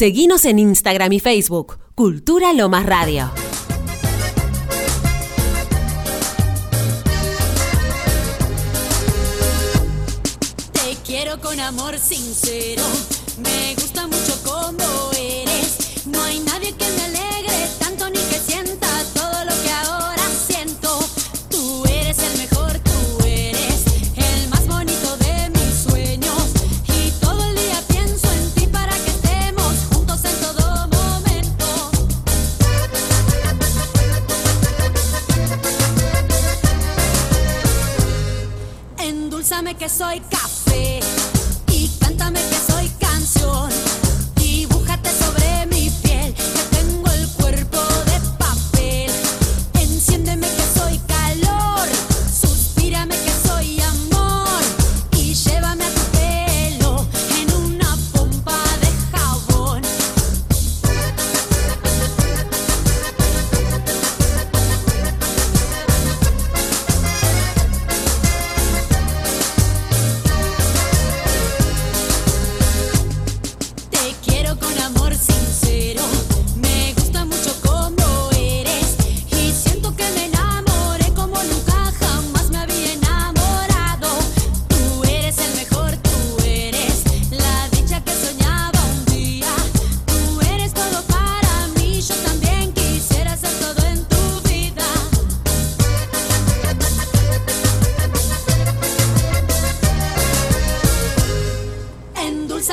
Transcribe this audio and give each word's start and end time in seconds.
Seguinos 0.00 0.46
en 0.46 0.58
Instagram 0.58 1.12
y 1.12 1.20
Facebook, 1.20 1.78
Cultura 1.94 2.54
Lomas 2.54 2.86
Radio. 2.86 3.30
Te 10.72 10.96
quiero 11.04 11.38
con 11.42 11.60
amor 11.60 11.98
sincero. 11.98 12.82
Me 13.42 13.74
gusta 13.74 14.06
mucho 14.06 14.42
como 14.42 15.19
que 39.74 39.88
soy 39.88 40.20
café 40.20 40.49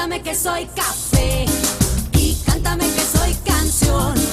Endulzame 0.08 0.22
que 0.22 0.36
soy 0.36 0.66
café 0.74 1.46
y 2.14 2.36
cántame 2.46 2.86
que 2.86 3.02
soy 3.02 3.34
canción. 3.46 4.27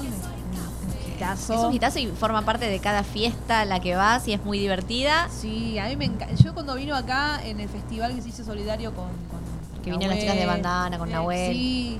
Canción 0.00 0.12
es 0.14 1.06
un 1.06 1.12
hitazo. 1.14 1.54
Es 1.54 1.60
un 1.60 1.72
hitazo 1.74 1.98
y 1.98 2.06
forma 2.08 2.42
parte 2.42 2.68
de 2.68 2.78
cada 2.80 3.02
fiesta 3.04 3.60
a 3.60 3.64
la 3.64 3.80
que 3.80 3.94
vas 3.96 4.26
y 4.28 4.32
es 4.32 4.44
muy 4.44 4.58
divertida. 4.58 5.28
Sí, 5.30 5.78
a 5.78 5.86
mí 5.86 5.96
me 5.96 6.06
encanta. 6.06 6.34
Yo 6.34 6.54
cuando 6.54 6.74
vino 6.74 6.94
acá 6.96 7.40
en 7.44 7.60
el 7.60 7.68
festival 7.68 8.14
que 8.14 8.22
se 8.22 8.28
hizo 8.30 8.44
solidario 8.44 8.94
con. 8.94 9.06
con 9.30 9.82
Que 9.82 9.90
vinieron 9.90 10.14
las 10.16 10.22
chicas 10.24 10.36
de 10.38 10.46
bandana, 10.46 10.98
con 10.98 11.10
Nahuel. 11.10 11.52
Sí, 11.52 11.98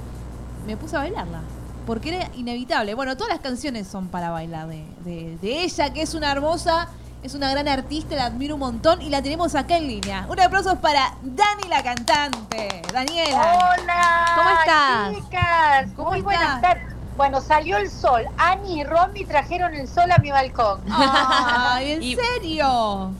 me 0.67 0.77
puse 0.77 0.97
a 0.97 1.01
bailarla. 1.01 1.41
Porque 1.87 2.15
era 2.15 2.29
inevitable. 2.37 2.95
Bueno, 2.95 3.17
todas 3.17 3.33
las 3.33 3.41
canciones 3.41 3.89
son 3.89 4.07
para 4.09 4.31
bailar 4.31 4.69
de, 4.69 4.85
de- 5.05 5.37
de 5.43 5.65
ella, 5.65 5.93
que 5.93 6.03
es 6.03 6.15
una 6.15 6.31
hermosa, 6.31 6.87
es 7.25 7.35
una 7.35 7.51
gran 7.51 7.67
artista, 7.67 8.15
la 8.15 8.27
admiro 8.27 8.55
un 8.55 8.61
montón 8.61 9.03
y 9.03 9.09
la 9.11 9.21
tenemos 9.21 9.57
acá 9.57 9.79
en 9.79 9.89
línea. 9.89 10.27
Un 10.31 10.39
aplauso 10.39 10.77
para 10.81 11.17
Dani 11.23 11.69
la 11.69 11.83
cantante. 11.83 12.83
Daniela. 12.93 13.59
Hola. 13.83 14.27
¿Cómo 14.37 14.51
estás? 14.61 15.17
Chicas, 15.25 15.91
¿Cómo 15.97 16.11
muy 16.11 16.19
estás? 16.21 16.25
buenas 16.35 16.61
tardes. 16.63 16.92
Bueno, 17.17 17.41
salió 17.41 17.77
el 17.77 17.91
sol. 17.91 18.25
Ani 18.37 18.81
y 18.81 18.85
Romy 18.85 19.25
trajeron 19.25 19.75
el 19.75 19.89
sol 19.89 20.11
a 20.11 20.19
mi 20.19 20.31
balcón. 20.31 20.81
Ay, 20.91 21.93
¿en 21.93 22.03
Y- 22.03 22.17
serio? 22.17 23.11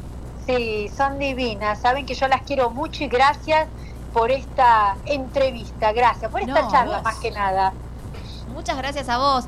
Sí, 0.47 0.91
son 0.97 1.19
divinas. 1.19 1.81
Saben 1.81 2.05
que 2.05 2.15
yo 2.15 2.27
las 2.27 2.43
quiero 2.43 2.71
mucho 2.71 3.05
y 3.05 3.09
gracias 3.09 3.69
por 4.13 4.31
esta 4.31 4.97
entrevista. 5.07 5.93
Gracias 5.93 6.31
por 6.31 6.41
esta 6.41 6.63
No, 6.63 6.71
charla, 6.71 6.97
vos. 6.97 7.05
más 7.05 7.19
que 7.21 7.31
nada. 7.31 7.73
Muchas 8.49 8.77
gracias 8.77 9.09
a 9.09 9.19
vos. 9.19 9.45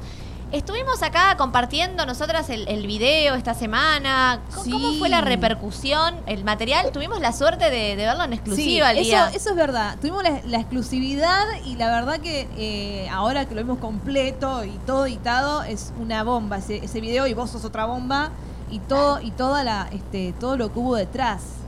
Estuvimos 0.54 1.02
acá 1.02 1.36
compartiendo 1.36 2.06
nosotras 2.06 2.48
el, 2.48 2.68
el 2.68 2.86
video 2.86 3.34
esta 3.34 3.54
semana. 3.54 4.40
¿Cómo, 4.54 4.92
fue 5.00 5.08
la 5.08 5.20
repercusión? 5.20 6.14
El 6.26 6.44
material, 6.44 6.92
tuvimos 6.92 7.20
la 7.20 7.32
suerte 7.32 7.70
de, 7.70 7.96
de 7.96 8.06
verlo 8.06 8.22
en 8.22 8.34
exclusiva 8.34 8.92
sí, 8.92 8.98
el 8.98 9.04
día. 9.04 9.26
Eso, 9.26 9.36
eso 9.36 9.50
es 9.50 9.56
verdad. 9.56 9.96
Tuvimos 10.00 10.22
la, 10.22 10.40
la 10.44 10.60
exclusividad 10.60 11.44
y 11.64 11.74
la 11.74 11.88
verdad 11.88 12.20
que 12.20 12.48
eh, 12.56 13.08
ahora 13.08 13.46
que 13.48 13.56
lo 13.56 13.62
vemos 13.62 13.78
completo 13.78 14.64
y 14.64 14.70
todo 14.86 15.06
editado 15.06 15.64
es 15.64 15.92
una 15.98 16.22
bomba 16.22 16.58
ese, 16.58 16.76
ese 16.84 17.00
video 17.00 17.26
y 17.26 17.34
vos 17.34 17.50
sos 17.50 17.64
otra 17.64 17.86
bomba 17.86 18.30
y 18.70 18.78
todo 18.78 19.20
y 19.20 19.32
toda 19.32 19.64
la 19.64 19.88
este 19.90 20.34
todo 20.38 20.56
lo 20.56 20.72
que 20.72 20.78
hubo 20.78 20.94
detrás. 20.94 21.63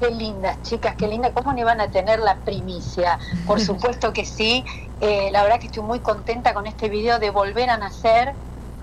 Qué 0.00 0.10
lindas, 0.10 0.62
chicas, 0.62 0.94
qué 0.96 1.06
linda. 1.08 1.30
¿Cómo 1.34 1.52
no 1.52 1.58
iban 1.60 1.78
a 1.80 1.90
tener 1.90 2.20
la 2.20 2.36
primicia? 2.36 3.18
Por 3.46 3.60
supuesto 3.68 4.14
que 4.14 4.24
sí. 4.24 4.64
Eh, 4.98 5.28
la 5.30 5.42
verdad 5.42 5.60
que 5.60 5.66
estoy 5.66 5.82
muy 5.82 6.00
contenta 6.00 6.54
con 6.54 6.66
este 6.66 6.88
video 6.88 7.18
de 7.18 7.28
volver 7.30 7.68
a 7.68 7.76
nacer. 7.76 8.34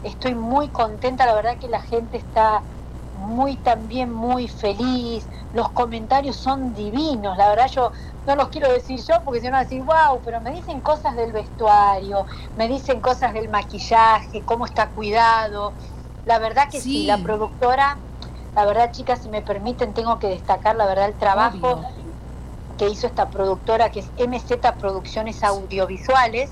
Estoy 0.03 0.35
muy 0.35 0.69
contenta, 0.69 1.25
la 1.25 1.33
verdad 1.33 1.57
que 1.57 1.67
la 1.69 1.81
gente 1.81 2.17
está 2.17 2.61
muy 3.16 3.57
también 3.57 4.13
muy 4.13 4.47
feliz. 4.47 5.25
Los 5.53 5.69
comentarios 5.72 6.35
son 6.35 6.75
divinos. 6.75 7.35
La 7.35 7.49
verdad 7.49 7.67
yo 7.67 7.91
no 8.28 8.35
los 8.35 8.49
quiero 8.49 8.72
decir 8.72 8.99
yo 9.03 9.16
porque 9.25 9.39
si 9.39 9.47
no 9.47 9.53
van 9.53 9.61
a 9.61 9.63
decir, 9.63 9.81
wow, 9.81 10.22
pero 10.23 10.39
me 10.41 10.51
dicen 10.51 10.81
cosas 10.81 11.16
del 11.16 11.31
vestuario, 11.31 12.28
me 12.57 12.67
dicen 12.67 13.01
cosas 13.01 13.34
del 13.34 13.49
maquillaje, 13.49 14.44
cómo 14.45 14.66
está 14.67 14.89
cuidado. 14.91 15.73
La 16.25 16.38
verdad 16.38 16.69
que 16.69 16.79
sí, 16.79 16.91
Sí. 16.91 17.05
la 17.07 17.17
productora 17.17 17.97
la 18.57 18.66
verdad, 18.66 18.91
chicas, 18.91 19.19
si 19.22 19.29
me 19.29 19.44
permiten, 19.44 19.94
tengo 19.94 20.18
que 20.18 20.29
destacar, 20.29 20.75
la 20.75 20.88
verdad, 20.88 21.06
el 21.06 21.13
trabajo 21.13 21.73
Obvio. 21.73 21.85
que 22.79 22.90
hizo 22.90 23.06
esta 23.06 23.29
productora, 23.29 23.91
que 23.91 24.00
es 24.00 24.07
MZ 24.18 24.72
Producciones 24.79 25.44
Audiovisuales. 25.44 26.50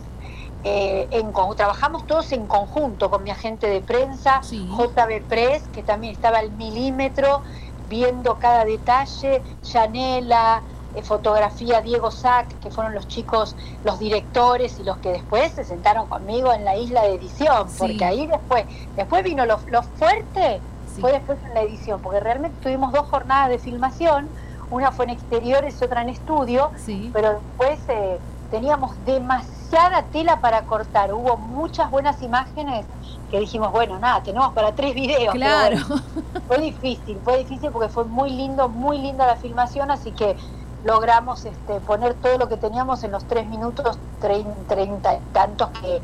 Eh, 0.63 1.07
en 1.09 1.31
trabajamos 1.55 2.05
todos 2.05 2.31
en 2.31 2.45
conjunto 2.45 3.09
con 3.09 3.23
mi 3.23 3.31
agente 3.31 3.67
de 3.67 3.81
prensa, 3.81 4.43
Sí. 4.43 4.67
JB 4.77 5.21
Press, 5.27 5.63
que 5.73 5.81
también 5.81 6.13
estaba 6.13 6.37
al 6.37 6.51
milímetro, 6.51 7.41
viendo 7.89 8.35
cada 8.35 8.65
detalle, 8.65 9.41
Yanela, 9.63 10.61
eh, 10.93 11.01
fotografía 11.01 11.81
Diego 11.81 12.11
Sack, 12.11 12.59
que 12.59 12.69
fueron 12.69 12.93
los 12.93 13.07
chicos, 13.07 13.55
los 13.83 13.97
directores 13.97 14.77
y 14.79 14.83
los 14.83 14.97
que 14.97 15.09
después 15.09 15.51
se 15.53 15.63
sentaron 15.63 16.05
conmigo 16.05 16.53
en 16.53 16.63
la 16.65 16.75
isla 16.75 17.01
de 17.01 17.15
edición, 17.15 17.67
Sí. 17.67 17.77
porque 17.79 18.05
ahí 18.05 18.27
después, 18.27 18.65
después 18.95 19.23
vino 19.23 19.45
lo, 19.47 19.59
lo 19.71 19.81
fuerte, 19.81 20.61
Sí. 20.95 21.01
fue 21.01 21.11
después 21.11 21.37
en 21.43 21.53
la 21.53 21.61
edición, 21.61 22.01
porque 22.01 22.19
realmente 22.19 22.57
tuvimos 22.61 22.91
dos 22.93 23.07
jornadas 23.07 23.49
de 23.49 23.59
filmación, 23.59 24.29
una 24.69 24.91
fue 24.91 25.05
en 25.05 25.11
exteriores, 25.11 25.81
otra 25.81 26.01
en 26.01 26.09
estudio, 26.09 26.71
Sí. 26.77 27.11
pero 27.13 27.33
después 27.33 27.79
eh, 27.89 28.19
teníamos 28.49 28.91
demasiada 29.05 30.03
tela 30.11 30.39
para 30.41 30.65
cortar, 30.65 31.13
hubo 31.13 31.37
muchas 31.37 31.89
buenas 31.91 32.21
imágenes 32.21 32.85
que 33.29 33.39
dijimos, 33.39 33.71
bueno, 33.71 33.99
nada, 33.99 34.21
tenemos 34.23 34.53
para 34.53 34.73
tres 34.73 34.93
videos. 34.95 35.33
pero 35.33 35.45
Claro. 35.45 35.77
bueno, 35.87 36.01
fue 36.47 36.57
difícil, 36.59 37.19
fue 37.23 37.37
difícil 37.39 37.71
porque 37.71 37.89
fue 37.89 38.05
muy 38.05 38.29
lindo, 38.29 38.69
muy 38.69 38.97
linda 38.99 39.25
la 39.27 39.35
filmación, 39.35 39.91
así 39.91 40.11
que 40.11 40.37
logramos 40.83 41.45
este, 41.45 41.79
poner 41.81 42.13
todo 42.15 42.37
lo 42.37 42.47
que 42.47 42.57
teníamos 42.57 43.03
en 43.03 43.11
los 43.11 43.25
tres 43.25 43.47
minutos 43.47 43.97
trein- 44.21 44.65
treinta 44.67 45.15
y 45.15 45.19
tantos 45.31 45.69
que, 45.71 46.01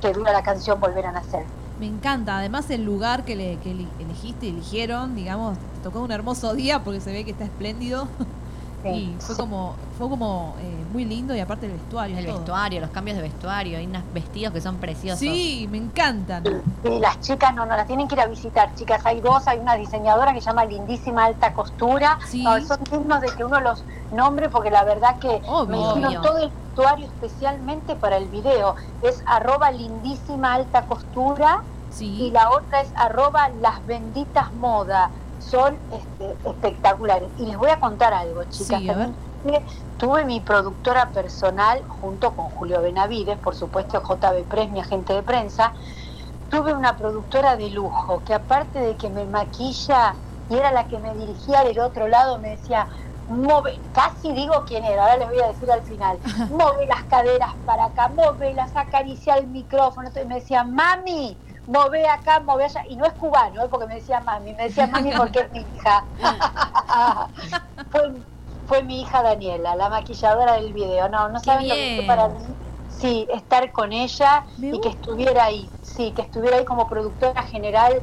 que 0.00 0.12
dura 0.12 0.32
la 0.32 0.42
canción 0.42 0.78
Volver 0.78 1.06
a 1.06 1.12
Nacer. 1.12 1.46
Me 1.80 1.86
encanta. 1.86 2.38
Además, 2.38 2.68
el 2.70 2.84
lugar 2.84 3.24
que, 3.24 3.34
le, 3.34 3.56
que 3.58 3.70
elegiste, 3.98 4.48
eligieron, 4.48 5.16
digamos, 5.16 5.56
te 5.58 5.80
tocó 5.82 6.00
un 6.00 6.12
hermoso 6.12 6.52
día 6.54 6.84
porque 6.84 7.00
se 7.00 7.10
ve 7.10 7.24
que 7.24 7.30
está 7.30 7.44
espléndido. 7.44 8.06
Sí, 8.82 8.88
y 8.88 9.16
fue 9.20 9.36
como, 9.36 9.74
fue 9.98 10.08
como 10.08 10.54
eh, 10.60 10.84
muy 10.92 11.04
lindo 11.04 11.34
y 11.34 11.40
aparte 11.40 11.66
el 11.66 11.72
vestuario. 11.72 12.16
El 12.16 12.24
todo. 12.26 12.36
vestuario, 12.36 12.80
los 12.80 12.90
cambios 12.90 13.16
de 13.16 13.22
vestuario, 13.22 13.78
hay 13.78 13.86
unos 13.86 14.02
vestidos 14.14 14.54
que 14.54 14.60
son 14.60 14.76
preciosos. 14.76 15.20
Sí, 15.20 15.68
me 15.70 15.78
encantan. 15.78 16.44
Y 16.84 16.98
las 16.98 17.20
chicas 17.20 17.54
no, 17.54 17.66
no 17.66 17.76
las 17.76 17.86
tienen 17.86 18.08
que 18.08 18.14
ir 18.14 18.20
a 18.22 18.26
visitar, 18.26 18.74
chicas. 18.74 19.04
Hay 19.04 19.20
dos, 19.20 19.46
hay 19.46 19.58
una 19.58 19.74
diseñadora 19.74 20.32
que 20.32 20.40
se 20.40 20.46
llama 20.46 20.64
Lindísima 20.64 21.26
Alta 21.26 21.52
Costura. 21.52 22.18
Sí. 22.26 22.42
No, 22.42 22.58
son 22.62 22.78
dignos 22.90 23.20
de 23.20 23.28
que 23.36 23.44
uno 23.44 23.60
los 23.60 23.84
nombre 24.12 24.48
porque 24.48 24.70
la 24.70 24.84
verdad 24.84 25.18
que 25.18 25.42
Obvio. 25.46 25.66
me 25.66 25.78
hicieron 25.78 26.04
Obvio. 26.04 26.20
todo 26.22 26.38
el 26.38 26.50
vestuario 26.50 27.06
especialmente 27.06 27.96
para 27.96 28.16
el 28.16 28.28
video. 28.28 28.76
Es 29.02 29.22
arroba 29.26 29.70
Lindísima 29.70 30.54
Alta 30.54 30.86
Costura 30.86 31.62
y 31.98 32.30
la 32.30 32.50
otra 32.50 32.80
es 32.80 32.92
arroba 32.96 33.48
Las 33.60 33.84
Benditas 33.86 34.52
Moda. 34.52 35.10
Son 35.38 35.78
este, 35.90 36.36
espectaculares. 36.48 37.30
Y 37.38 37.46
les 37.46 37.56
voy 37.56 37.70
a 37.70 37.80
contar 37.80 38.12
algo, 38.12 38.44
chicas. 38.44 38.80
Sí. 38.80 38.86
También 38.86 39.14
Tuve 39.96 40.24
mi 40.24 40.40
productora 40.40 41.10
personal 41.10 41.82
junto 41.88 42.34
con 42.34 42.46
Julio 42.50 42.80
Benavides, 42.82 43.38
por 43.38 43.54
supuesto 43.54 44.02
JB 44.02 44.44
Press, 44.44 44.70
mi 44.70 44.80
agente 44.80 45.14
de 45.14 45.22
prensa. 45.22 45.72
Tuve 46.50 46.74
una 46.74 46.96
productora 46.96 47.56
de 47.56 47.70
lujo 47.70 48.22
que 48.24 48.34
aparte 48.34 48.78
de 48.78 48.96
que 48.96 49.08
me 49.08 49.24
maquilla 49.24 50.14
y 50.48 50.56
era 50.56 50.72
la 50.72 50.88
que 50.88 50.98
me 50.98 51.14
dirigía 51.14 51.64
del 51.64 51.78
otro 51.80 52.08
lado, 52.08 52.38
me 52.38 52.50
decía, 52.50 52.88
"Move", 53.28 53.78
casi 53.92 54.32
digo 54.32 54.64
quién 54.66 54.84
era, 54.84 55.02
ahora 55.02 55.16
les 55.18 55.28
voy 55.28 55.40
a 55.40 55.48
decir 55.48 55.70
al 55.70 55.82
final, 55.82 56.18
mueve 56.50 56.86
las 56.86 57.04
caderas 57.04 57.54
para 57.64 57.84
acá, 57.86 58.08
mueve 58.08 58.52
las 58.54 58.74
acaricia 58.76 59.34
el 59.34 59.46
micrófono. 59.46 60.08
Entonces 60.08 60.28
me 60.28 60.36
decía, 60.36 60.64
mami, 60.64 61.36
move 61.70 62.06
acá, 62.08 62.40
move 62.40 62.64
allá. 62.64 62.84
Y 62.88 62.96
no 62.96 63.04
es 63.06 63.12
cubano, 63.14 63.62
¿eh? 63.64 63.68
porque 63.70 63.86
me 63.86 63.94
decía 63.96 64.20
mami, 64.20 64.52
me 64.54 64.64
decía 64.64 64.86
mami 64.86 65.12
porque 65.16 65.40
es 65.40 65.52
mi 65.52 65.60
hija. 65.60 66.04
fue, 67.90 68.12
fue 68.66 68.82
mi 68.82 69.00
hija 69.02 69.22
Daniela, 69.22 69.74
la 69.76 69.88
maquilladora 69.88 70.54
del 70.54 70.72
video. 70.72 71.08
No, 71.08 71.28
no 71.28 71.40
saben 71.40 71.68
lo 71.68 71.74
que 71.74 71.94
fue 71.96 72.06
para 72.06 72.28
mí. 72.28 72.38
Sí, 72.90 73.26
estar 73.32 73.72
con 73.72 73.92
ella 73.92 74.44
Me 74.58 74.68
y 74.68 74.80
que 74.80 74.88
estuviera 74.90 75.44
ahí, 75.44 75.70
sí, 75.82 76.12
que 76.14 76.22
estuviera 76.22 76.58
ahí 76.58 76.64
como 76.66 76.86
productora 76.86 77.42
general 77.44 78.00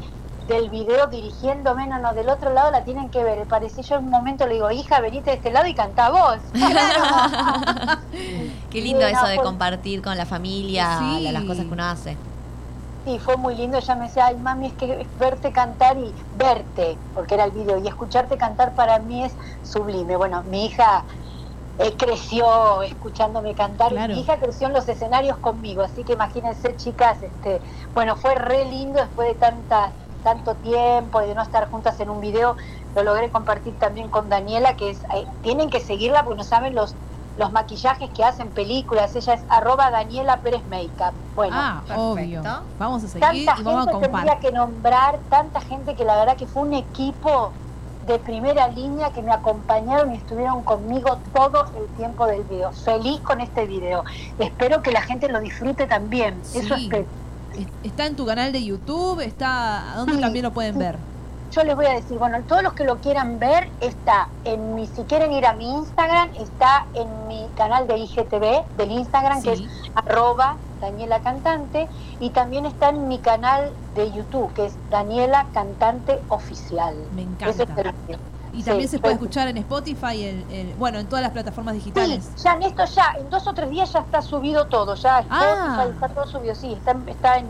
del 0.47 0.69
video 0.69 1.07
dirigiéndome, 1.07 1.85
no, 1.87 1.99
no, 1.99 2.13
del 2.13 2.29
otro 2.29 2.51
lado 2.53 2.71
la 2.71 2.83
tienen 2.85 3.09
que 3.09 3.21
ver. 3.23 3.45
Parecía 3.47 3.83
yo 3.83 3.97
en 3.97 4.05
un 4.05 4.09
momento 4.09 4.47
le 4.47 4.53
digo, 4.55 4.71
hija, 4.71 4.99
venite 5.01 5.29
de 5.31 5.35
este 5.35 5.51
lado 5.51 5.67
y 5.67 5.73
cantá 5.75 6.09
vos. 6.09 6.37
Qué 8.71 8.81
lindo 8.81 9.05
Sí, 9.05 9.13
no, 9.13 9.19
eso 9.19 9.27
de 9.27 9.37
compartir 9.37 10.01
con 10.01 10.17
la 10.17 10.25
familia 10.25 10.97
Sí. 10.99 11.21
la- 11.21 11.31
las 11.33 11.43
cosas 11.43 11.65
que 11.65 11.71
uno 11.73 11.83
hace. 11.85 12.17
Sí, 13.07 13.19
fue 13.19 13.37
muy 13.37 13.55
lindo. 13.55 13.77
Ella 13.77 13.95
me 13.95 14.07
decía, 14.07 14.25
ay, 14.25 14.35
mami, 14.35 14.67
es 14.67 14.73
que 14.73 15.09
verte 15.13 15.53
cantar 15.53 15.97
y 15.97 16.13
verte, 16.33 16.99
porque 17.13 17.35
era 17.35 17.45
el 17.45 17.51
video, 17.51 17.77
y 17.77 17.87
escucharte 17.87 18.37
cantar 18.37 18.75
para 18.75 18.99
mí 18.99 19.23
es 19.23 19.33
sublime. 19.61 20.17
Bueno, 20.17 20.43
mi 20.43 20.65
hija 20.65 21.05
eh, 21.77 21.95
creció 21.95 22.81
escuchándome 22.81 23.55
cantar, 23.55 23.93
Claro. 23.93 24.11
y 24.11 24.15
mi 24.17 24.21
hija 24.23 24.37
creció 24.39 24.67
en 24.67 24.73
los 24.73 24.89
escenarios 24.89 25.37
conmigo, 25.37 25.83
así 25.83 26.03
que 26.03 26.13
imagínense, 26.13 26.75
chicas, 26.75 27.23
este, 27.23 27.61
bueno, 27.95 28.17
fue 28.17 28.35
re 28.35 28.65
lindo 28.65 28.99
después 28.99 29.29
de 29.29 29.35
tanta 29.35 29.93
tanto 30.21 30.57
tiempo 30.57 31.21
y 31.21 31.27
de 31.27 31.35
no 31.35 31.41
estar 31.41 31.69
juntas 31.69 31.97
en 32.01 32.09
un 32.09 32.19
video, 32.19 32.57
lo 32.93 33.03
logré 33.03 33.31
compartir 33.31 33.77
también 33.77 34.09
con 34.09 34.27
Daniela, 34.27 34.75
que 34.75 34.89
es, 34.89 35.05
eh, 35.15 35.25
tienen 35.41 35.69
que 35.69 35.79
seguirla 35.79 36.25
porque 36.25 36.39
no 36.39 36.43
saben 36.43 36.75
los 36.75 36.97
los 37.37 37.51
maquillajes 37.51 38.09
que 38.11 38.23
hacen 38.23 38.49
películas, 38.49 39.15
ella 39.15 39.33
es 39.35 39.41
arroba 39.49 39.91
Daniela 39.91 40.37
Pérez 40.37 40.61
Makeup. 40.69 41.13
Bueno, 41.35 41.55
ah, 41.57 41.81
obvio. 41.95 42.41
Vamos 42.79 43.03
a 43.03 43.07
seguir 43.07 43.21
tanta 43.21 43.55
y 43.59 43.63
vamos 43.63 43.87
a 43.87 43.91
gente 43.91 44.07
tendría 44.07 44.09
compartir. 44.33 44.49
que 44.49 44.55
nombrar, 44.55 45.19
tanta 45.29 45.61
gente 45.61 45.95
que 45.95 46.03
la 46.03 46.15
verdad 46.17 46.35
que 46.35 46.47
fue 46.47 46.63
un 46.63 46.73
equipo 46.73 47.51
de 48.07 48.17
primera 48.19 48.69
línea 48.69 49.11
que 49.11 49.21
me 49.21 49.31
acompañaron 49.33 50.13
y 50.13 50.17
estuvieron 50.17 50.63
conmigo 50.63 51.19
todo 51.33 51.65
el 51.77 51.87
tiempo 51.97 52.25
del 52.25 52.43
video. 52.43 52.71
Feliz 52.71 53.19
con 53.19 53.41
este 53.41 53.65
video. 53.65 54.03
Espero 54.39 54.81
que 54.81 54.91
la 54.91 55.01
gente 55.01 55.27
lo 55.27 55.39
disfrute 55.41 55.87
también. 55.87 56.39
Eso 56.55 56.75
Sí. 56.75 56.83
espero. 56.85 57.05
Es- 57.53 57.67
Está 57.83 58.05
en 58.05 58.15
tu 58.15 58.25
canal 58.25 58.51
de 58.51 58.63
YouTube, 58.63 59.19
está. 59.21 59.93
¿A 59.93 59.97
dónde 59.97 60.13
Sí, 60.15 60.21
también 60.21 60.43
lo 60.43 60.51
pueden 60.53 60.73
sí. 60.73 60.79
ver? 60.79 60.97
Yo 61.51 61.63
les 61.63 61.75
voy 61.75 61.85
a 61.85 61.93
decir, 61.93 62.17
bueno, 62.19 62.37
todos 62.47 62.61
los 62.61 62.73
que 62.73 62.83
lo 62.83 62.97
quieran 62.97 63.39
ver 63.39 63.69
está 63.79 64.27
en 64.43 64.75
mi, 64.75 64.85
si 64.85 65.03
quieren 65.03 65.31
ir 65.31 65.45
a 65.45 65.53
mi 65.53 65.69
Instagram, 65.69 66.29
está 66.37 66.85
en 66.93 67.27
mi 67.27 67.47
canal 67.55 67.87
de 67.87 67.97
IGTV 67.97 68.65
del 68.77 68.91
Instagram, 68.91 69.41
que 69.41 69.53
es 69.53 69.59
Sí. 69.59 69.67
arroba 69.95 70.57
Daniela 70.81 71.19
Cantante, 71.21 71.87
y 72.19 72.29
también 72.31 72.65
está 72.65 72.89
en 72.89 73.07
mi 73.07 73.17
canal 73.19 73.71
de 73.95 74.11
YouTube, 74.11 74.53
que 74.53 74.65
es 74.67 74.75
Daniela 74.91 75.45
Cantante 75.53 76.19
Oficial. 76.29 76.95
Me 77.15 77.23
encanta. 77.23 77.63
es. 77.63 78.17
Y 78.53 78.61
Sí, 78.61 78.63
también 78.63 78.89
se 78.89 78.97
puede 78.99 79.15
pues- 79.15 79.23
escuchar 79.23 79.47
en 79.49 79.57
Spotify, 79.57 80.23
el, 80.25 80.51
el- 80.51 80.73
bueno, 80.79 80.97
en 80.99 81.05
todas 81.07 81.21
las 81.21 81.31
plataformas 81.31 81.73
Sí, 81.75 81.79
digitales. 81.79 82.29
ya 82.43 82.53
en 82.53 82.63
esto 82.63 82.85
ya, 82.85 83.13
en 83.19 83.29
dos 83.29 83.45
o 83.47 83.53
tres 83.53 83.69
días 83.69 83.91
ya 83.93 83.99
está 83.99 84.21
subido 84.21 84.65
todo, 84.67 84.95
ya 84.95 85.23
Ah. 85.29 85.75
Spotify 85.77 85.93
está 85.93 86.09
todo 86.09 86.27
subido, 86.27 86.55
sí, 86.55 86.73
está, 86.73 86.95
está 87.07 87.37
en, 87.37 87.45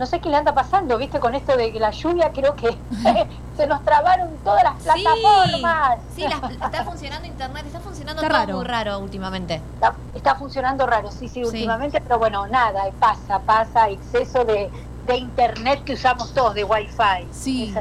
no 0.00 0.06
sé 0.06 0.18
qué 0.18 0.30
le 0.30 0.36
anda 0.36 0.54
pasando, 0.54 0.96
viste, 0.96 1.20
con 1.20 1.34
esto 1.34 1.56
de 1.58 1.70
la 1.78 1.90
lluvia, 1.90 2.32
creo 2.32 2.56
que 2.56 2.74
se 3.56 3.66
nos 3.66 3.84
trabaron 3.84 4.30
todas 4.42 4.64
las 4.64 4.74
plataformas. 4.82 5.98
Sí, 6.16 6.22
las- 6.22 6.50
está 6.52 6.84
funcionando 6.84 7.28
internet, 7.28 7.64
está 7.66 7.80
funcionando 7.80 8.22
Está 8.22 8.32
todo 8.34 8.46
raro. 8.46 8.56
muy 8.56 8.64
raro 8.66 8.98
últimamente. 8.98 9.60
Está, 9.74 9.94
está 10.14 10.34
funcionando 10.36 10.86
raro, 10.86 11.10
sí, 11.10 11.28
sí, 11.28 11.34
Sí. 11.34 11.44
últimamente, 11.44 12.00
pero 12.00 12.18
bueno, 12.18 12.46
nada, 12.48 12.84
pasa, 12.98 13.40
pasa, 13.40 13.90
exceso 13.90 14.44
de, 14.46 14.70
de 15.06 15.16
internet 15.18 15.84
que 15.84 15.92
usamos 15.92 16.32
todos, 16.32 16.54
de 16.54 16.64
wifi. 16.64 17.26
Sí. 17.30 17.74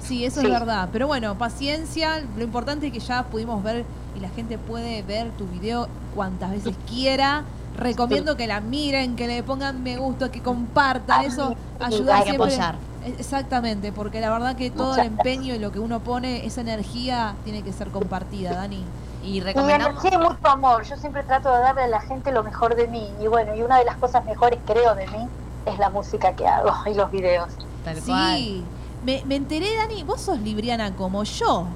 Sí, 0.00 0.24
eso 0.24 0.40
Sí. 0.40 0.46
es 0.46 0.52
verdad. 0.52 0.88
Pero 0.92 1.08
bueno, 1.08 1.36
paciencia. 1.36 2.22
Lo 2.36 2.44
importante 2.44 2.86
es 2.86 2.92
que 2.92 3.00
ya 3.00 3.24
pudimos 3.24 3.60
ver 3.64 3.84
y 4.16 4.20
la 4.20 4.28
gente 4.28 4.56
puede 4.56 5.02
ver 5.02 5.30
tu 5.32 5.46
video 5.48 5.88
cuantas 6.14 6.52
veces 6.52 6.76
quiera. 6.88 7.42
Recomiendo 7.76 8.36
que 8.36 8.46
la 8.46 8.60
miren, 8.60 9.16
que 9.16 9.26
le 9.26 9.42
pongan 9.42 9.82
me 9.82 9.96
gusta, 9.96 10.30
que 10.30 10.42
compartan. 10.42 11.24
Eso 11.24 11.54
ayuda 11.80 12.16
Hay 12.16 12.22
que 12.24 12.30
siempre. 12.30 12.54
apoyar. 12.54 12.74
Exactamente, 13.18 13.92
porque 13.92 14.20
la 14.20 14.30
verdad 14.30 14.56
que 14.56 14.70
todo 14.70 14.96
el 14.96 15.06
empeño 15.06 15.54
y 15.54 15.58
lo 15.58 15.70
que 15.70 15.78
uno 15.78 16.00
pone, 16.00 16.44
esa 16.44 16.60
energía 16.60 17.34
tiene 17.44 17.62
que 17.62 17.72
ser 17.72 17.88
compartida, 17.88 18.54
Dani. 18.54 18.84
Y 19.22 19.38
Y 19.38 19.40
recomendamos. 19.40 20.02
energía 20.04 20.20
y 20.20 20.22
mucho 20.28 20.48
amor. 20.48 20.82
Yo 20.84 20.96
siempre 20.96 21.22
trato 21.22 21.52
de 21.52 21.58
darle 21.60 21.82
a 21.82 21.88
la 21.88 22.00
gente 22.00 22.32
lo 22.32 22.42
mejor 22.42 22.74
de 22.74 22.88
mí. 22.88 23.08
Y 23.20 23.26
bueno, 23.28 23.54
y 23.54 23.62
una 23.62 23.78
de 23.78 23.84
las 23.84 23.96
cosas 23.96 24.24
mejores, 24.24 24.58
creo, 24.66 24.94
de 24.94 25.06
mí 25.08 25.28
es 25.66 25.78
la 25.78 25.90
música 25.90 26.32
que 26.34 26.46
hago 26.46 26.72
y 26.90 26.94
los 26.94 27.10
videos. 27.10 27.48
Tal 27.84 28.00
cual. 28.02 28.36
Sí, 28.36 28.64
me, 29.04 29.22
me 29.24 29.36
enteré, 29.36 29.66
Dani, 29.76 30.02
vos 30.02 30.20
sos 30.20 30.40
libriana 30.40 30.94
como 30.96 31.22
yo. 31.24 31.66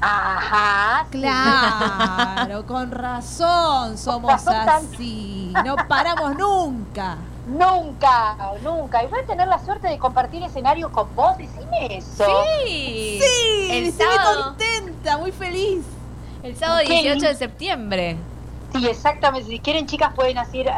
Ajá. 0.00 1.06
sí. 1.10 1.20
Claro, 1.20 2.66
con 2.66 2.90
razón 2.90 3.98
somos 3.98 4.30
razón 4.32 4.54
tan- 4.64 4.86
así. 4.94 5.52
No 5.64 5.76
paramos 5.88 6.36
nunca. 6.36 7.16
Nunca, 7.46 8.36
nunca. 8.62 9.02
Y 9.02 9.06
voy 9.06 9.20
a 9.20 9.26
tener 9.26 9.48
la 9.48 9.58
suerte 9.64 9.88
de 9.88 9.98
compartir 9.98 10.42
escenario 10.42 10.92
con 10.92 11.14
vos. 11.16 11.36
Decime 11.38 11.96
eso. 11.96 12.24
Sí. 12.64 13.18
Sí, 13.22 13.68
El 13.70 13.84
estoy 13.86 14.06
sábado, 14.06 14.44
contenta, 14.44 15.16
muy 15.18 15.32
feliz. 15.32 15.84
el 16.42 16.56
sábado 16.56 16.80
Qué 16.86 17.00
18 17.02 17.26
de 17.26 17.34
septiembre. 17.34 18.16
Sí, 18.74 18.86
exactamente. 18.86 19.48
Si 19.48 19.60
quieren, 19.60 19.86
chicas, 19.86 20.12
pueden 20.14 20.36
hacer, 20.38 20.68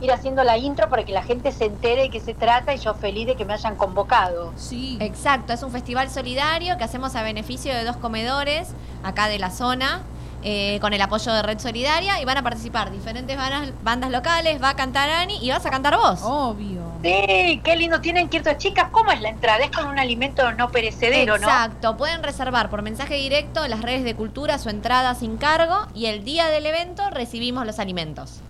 ir 0.00 0.12
haciendo 0.12 0.42
la 0.44 0.56
intro 0.58 0.88
para 0.88 1.04
que 1.04 1.12
la 1.12 1.22
gente 1.22 1.52
se 1.52 1.66
entere 1.66 2.02
de 2.02 2.10
qué 2.10 2.20
se 2.20 2.34
trata 2.34 2.74
y 2.74 2.78
yo 2.78 2.94
feliz 2.94 3.26
de 3.26 3.36
que 3.36 3.44
me 3.44 3.52
hayan 3.52 3.76
convocado. 3.76 4.52
Sí. 4.56 4.96
Exacto, 5.00 5.52
es 5.52 5.62
un 5.62 5.70
festival 5.70 6.10
solidario 6.10 6.76
que 6.78 6.84
hacemos 6.84 7.14
a 7.16 7.22
beneficio 7.22 7.74
de 7.74 7.84
dos 7.84 7.96
comedores 7.96 8.68
acá 9.02 9.28
de 9.28 9.38
la 9.38 9.50
zona. 9.50 10.02
eh, 10.42 10.78
con 10.80 10.94
el 10.94 11.02
apoyo 11.02 11.34
de 11.34 11.42
Red 11.42 11.58
Solidaria 11.58 12.18
y 12.18 12.24
van 12.24 12.38
a 12.38 12.42
participar 12.42 12.90
diferentes 12.90 13.36
bandas, 13.36 13.72
bandas 13.82 14.10
locales, 14.10 14.62
va 14.62 14.70
a 14.70 14.74
cantar 14.74 15.10
Ani 15.10 15.36
y 15.42 15.50
vas 15.50 15.66
a 15.66 15.70
cantar 15.70 15.98
vos. 15.98 16.20
Obvio. 16.22 16.80
Sí, 17.02 17.60
qué 17.62 17.76
lindo. 17.76 18.00
Tienen 18.00 18.30
que 18.30 18.38
ir, 18.38 18.56
chicas. 18.56 18.88
¿Cómo 18.90 19.10
es 19.10 19.20
la 19.20 19.28
entrada? 19.28 19.62
Es 19.62 19.70
con 19.70 19.86
un 19.86 19.98
alimento 19.98 20.50
no 20.52 20.70
perecedero, 20.70 21.36
¿no? 21.36 21.46
Exacto, 21.46 21.98
pueden 21.98 22.22
reservar 22.22 22.70
por 22.70 22.80
mensaje 22.80 23.16
directo 23.16 23.64
en 23.66 23.70
las 23.70 23.82
redes 23.82 24.02
de 24.02 24.16
cultura 24.16 24.56
su 24.58 24.70
entrada 24.70 25.14
sin 25.14 25.36
cargo 25.36 25.76
y 25.94 26.06
el 26.06 26.24
día 26.24 26.46
del 26.46 26.64
evento 26.64 27.02
recibimos 27.10 27.66
los 27.66 27.78
alimentos. 27.78 28.40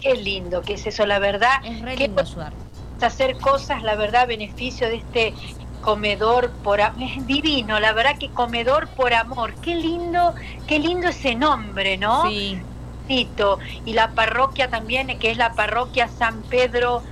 Qué 0.00 0.14
lindo 0.14 0.62
que 0.62 0.74
es 0.74 0.86
eso, 0.86 1.06
la 1.06 1.18
verdad. 1.18 1.54
Es 1.64 1.80
re 1.82 1.94
Qué 1.96 2.04
lindo 2.08 2.22
ayudar. 2.22 2.52
hacer 3.00 3.36
cosas, 3.38 3.82
la 3.82 3.94
verdad, 3.96 4.22
a 4.22 4.26
beneficio 4.26 4.88
de 4.88 4.96
este 4.96 5.34
comedor 5.82 6.50
por 6.64 6.80
amor. 6.80 7.02
Es 7.02 7.26
divino, 7.26 7.78
la 7.80 7.92
verdad 7.92 8.18
que 8.18 8.30
comedor 8.30 8.88
por 8.88 9.14
amor. 9.14 9.54
Qué 9.62 9.74
lindo, 9.74 10.34
qué 10.66 10.78
lindo 10.78 11.08
ese 11.08 11.34
nombre, 11.34 11.96
¿no? 11.96 12.28
Sí, 12.28 12.60
Tito. 13.06 13.58
Y 13.84 13.92
la 13.92 14.10
parroquia 14.10 14.68
también, 14.68 15.16
que 15.18 15.30
es 15.30 15.36
la 15.36 15.52
parroquia 15.52 16.08
San 16.08 16.42
Pedro 16.42 17.02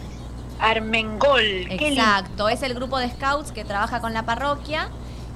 Armengol. 0.60 1.40
Qué 1.40 1.68
lindo. 1.68 1.86
exacto. 1.86 2.48
Es 2.48 2.62
el 2.62 2.74
grupo 2.74 2.98
de 2.98 3.10
scouts 3.10 3.52
que 3.52 3.64
trabaja 3.64 4.00
con 4.00 4.12
la 4.12 4.24
parroquia 4.24 4.88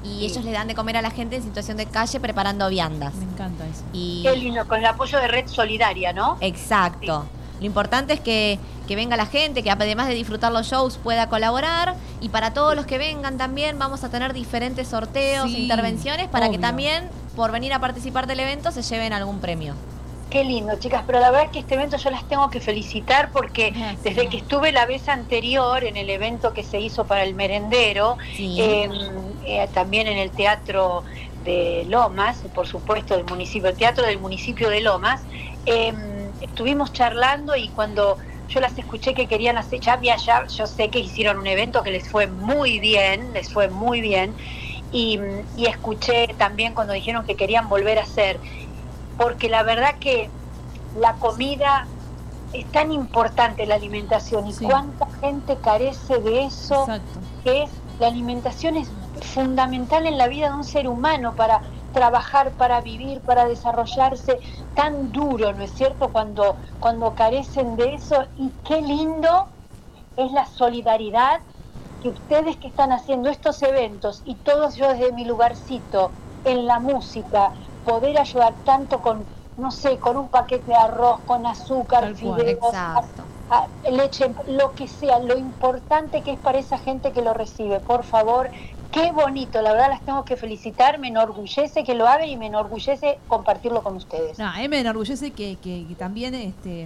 y 0.04 0.20
Sí. 0.20 0.24
ellos 0.26 0.44
le 0.44 0.52
dan 0.52 0.68
de 0.68 0.74
comer 0.74 0.96
a 0.96 1.02
la 1.02 1.10
gente 1.10 1.36
en 1.36 1.42
situación 1.42 1.76
de 1.76 1.86
calle 1.86 2.18
preparando 2.20 2.68
viandas. 2.68 3.14
Me 3.14 3.24
encanta 3.24 3.66
eso. 3.66 3.82
Y 3.92 4.22
Qué 4.22 4.36
lindo, 4.36 4.66
con 4.66 4.78
el 4.78 4.86
apoyo 4.86 5.18
de 5.18 5.28
Red 5.28 5.46
Solidaria, 5.48 6.12
¿no? 6.12 6.38
Exacto. 6.40 7.26
Lo 7.60 7.66
importante 7.66 8.12
es 8.14 8.20
que, 8.20 8.58
que 8.86 8.96
venga 8.96 9.16
la 9.16 9.26
gente, 9.26 9.62
que 9.62 9.70
además 9.70 10.08
de 10.08 10.14
disfrutar 10.14 10.52
los 10.52 10.66
shows 10.68 10.98
pueda 10.98 11.28
colaborar. 11.28 11.94
Y 12.20 12.28
para 12.28 12.52
todos 12.54 12.74
los 12.76 12.86
que 12.86 12.98
vengan 12.98 13.36
también 13.36 13.78
vamos 13.78 14.04
a 14.04 14.10
tener 14.10 14.32
diferentes 14.32 14.88
sorteos, 14.88 15.50
Sí, 15.50 15.62
intervenciones, 15.64 16.28
para 16.28 16.50
que 16.50 16.58
también 16.58 17.08
por 17.36 17.52
venir 17.52 17.72
a 17.72 17.80
participar 17.80 18.26
del 18.26 18.40
evento 18.40 18.70
se 18.72 18.82
lleven 18.82 19.12
algún 19.12 19.40
premio. 19.40 19.74
Qué 20.30 20.44
lindo, 20.44 20.74
chicas, 20.78 21.04
pero 21.06 21.20
la 21.20 21.30
verdad 21.30 21.46
es 21.46 21.52
que 21.52 21.60
este 21.60 21.74
evento 21.74 21.96
yo 21.96 22.10
las 22.10 22.22
tengo 22.28 22.50
que 22.50 22.60
felicitar 22.60 23.30
porque 23.32 23.70
Gracias. 23.70 24.02
desde 24.02 24.28
que 24.28 24.36
estuve 24.36 24.72
la 24.72 24.84
vez 24.84 25.08
anterior 25.08 25.84
en 25.84 25.96
el 25.96 26.10
evento 26.10 26.52
que 26.52 26.62
se 26.62 26.80
hizo 26.80 27.06
para 27.06 27.22
el 27.22 27.34
merendero, 27.34 28.18
Sí. 28.36 28.60
eh, 28.60 28.90
eh, 29.46 29.68
también 29.72 30.06
en 30.06 30.18
el 30.18 30.30
teatro 30.30 31.02
de 31.44 31.86
Lomas, 31.88 32.36
por 32.54 32.66
supuesto 32.66 33.16
del 33.16 33.24
municipio, 33.24 33.70
el 33.70 33.76
teatro 33.76 34.04
del 34.04 34.18
municipio 34.18 34.68
de 34.68 34.82
Lomas, 34.82 35.22
eh, 35.64 35.94
estuvimos 36.40 36.92
charlando 36.92 37.56
y 37.56 37.68
cuando 37.70 38.18
yo 38.48 38.60
las 38.60 38.78
escuché 38.78 39.12
que 39.14 39.26
querían 39.26 39.58
hacer, 39.58 39.80
ya 39.80 39.94
había, 39.94 40.16
ya, 40.16 40.46
yo 40.46 40.66
sé 40.66 40.88
que 40.88 41.00
hicieron 41.00 41.38
un 41.38 41.46
evento 41.46 41.82
que 41.82 41.90
les 41.90 42.08
fue 42.08 42.26
muy 42.26 42.78
bien, 42.80 43.32
les 43.32 43.52
fue 43.52 43.68
muy 43.68 44.00
bien, 44.00 44.36
y, 44.90 45.18
y 45.56 45.66
escuché 45.66 46.28
también 46.38 46.72
cuando 46.74 46.94
dijeron 46.94 47.24
que 47.24 47.36
querían 47.36 47.68
volver 47.68 47.98
a 47.98 48.02
hacer, 48.02 48.40
porque 49.16 49.48
la 49.48 49.62
verdad 49.62 49.96
que 50.00 50.30
la 50.94 51.18
comida 51.18 51.86
es 52.52 52.70
tan 52.70 52.90
importante, 52.92 53.66
la 53.66 53.74
alimentación, 53.74 54.46
y 54.46 54.54
Sí. 54.54 54.64
cuánta 54.64 55.06
gente 55.20 55.58
carece 55.60 56.18
de 56.18 56.44
eso 56.44 56.80
Exacto. 56.88 57.20
que 57.44 57.64
es 57.64 57.70
la 57.98 58.06
alimentación 58.06 58.76
es 58.76 58.90
fundamental 59.20 60.06
en 60.06 60.16
la 60.16 60.28
vida 60.28 60.48
de 60.48 60.54
un 60.54 60.64
ser 60.64 60.88
humano 60.88 61.34
para 61.34 61.60
trabajar, 61.92 62.56
para 62.56 62.80
vivir, 62.80 63.22
para 63.22 63.46
desarrollarse, 63.46 64.40
tan 64.74 65.10
duro, 65.12 65.52
¿no 65.52 65.62
es 65.64 65.72
cierto? 65.72 66.10
Cuando, 66.12 66.58
cuando 66.78 67.14
carecen 67.14 67.76
de 67.76 67.94
eso 67.94 68.26
y 68.36 68.52
qué 68.64 68.80
lindo 68.82 69.48
es 70.16 70.32
la 70.32 70.46
solidaridad 70.46 71.42
que 72.00 72.08
ustedes 72.10 72.56
que 72.58 72.68
están 72.68 72.92
haciendo 72.92 73.28
estos 73.30 73.62
eventos 73.62 74.22
y 74.24 74.36
todos 74.36 74.76
yo 74.76 74.88
desde 74.92 75.12
mi 75.12 75.24
lugarcito 75.24 76.14
en 76.44 76.66
la 76.66 76.78
música, 76.80 77.52
poder 77.82 78.18
ayudar 78.18 78.58
tanto 78.64 79.00
con, 79.02 79.28
no 79.56 79.70
sé, 79.70 79.98
con 79.98 80.16
un 80.16 80.28
paquete 80.28 80.70
de 80.70 80.76
arroz, 80.76 81.20
con 81.24 81.46
azúcar, 81.46 82.10
fideos, 82.10 82.86
a- 83.48 83.68
leche, 83.90 84.34
lo 84.46 84.74
que 84.74 84.86
sea, 84.88 85.18
lo 85.20 85.36
importante 85.38 86.22
que 86.22 86.32
es 86.32 86.38
para 86.40 86.58
esa 86.58 86.78
gente 86.78 87.12
que 87.12 87.22
lo 87.22 87.34
recibe, 87.34 87.80
por 87.80 88.04
favor. 88.04 88.50
Qué 88.92 89.12
bonito, 89.12 89.60
la 89.60 89.72
verdad 89.72 89.90
las 89.90 90.00
tengo 90.02 90.24
que 90.24 90.36
felicitar, 90.36 90.98
me 90.98 91.08
enorgullece 91.08 91.84
que 91.84 91.94
lo 91.94 92.08
hagan 92.08 92.28
y 92.28 92.36
me 92.36 92.46
enorgullece 92.46 93.18
compartirlo 93.28 93.82
con 93.82 93.96
ustedes. 93.96 94.38
No, 94.38 94.46
a 94.46 94.56
mí 94.58 94.68
me 94.68 94.80
enorgullece 94.80 95.30
que, 95.32 95.56
que- 95.56 95.84
que 95.86 95.94
también 95.94 96.34
este, 96.34 96.84